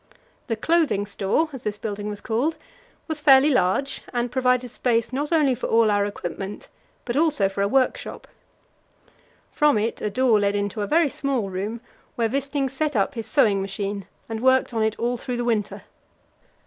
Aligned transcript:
The 0.47 0.55
Clothing 0.55 1.05
Store, 1.05 1.47
as 1.53 1.61
this 1.61 1.77
building 1.77 2.09
was 2.09 2.21
called, 2.21 2.57
was 3.07 3.19
fairly 3.19 3.51
large, 3.51 4.01
and 4.11 4.31
provided 4.31 4.71
space 4.71 5.13
not 5.13 5.31
only 5.31 5.53
for 5.53 5.67
all 5.67 5.91
our 5.91 6.07
equipment, 6.07 6.69
but 7.05 7.15
also 7.15 7.47
for 7.47 7.61
a 7.61 7.67
workshop. 7.67 8.27
From 9.51 9.77
it 9.77 10.01
a 10.01 10.09
door 10.09 10.39
led 10.39 10.55
into 10.55 10.81
a 10.81 10.87
very 10.87 11.11
small 11.11 11.51
room, 11.51 11.81
where 12.15 12.27
Wisting 12.29 12.67
set 12.67 12.95
up 12.95 13.13
his 13.13 13.27
sewing 13.27 13.61
machine 13.61 14.07
and 14.27 14.39
worked 14.41 14.73
on 14.73 14.81
it 14.81 14.97
all 14.97 15.17
through 15.17 15.37
the 15.37 15.45
winter. 15.45 15.83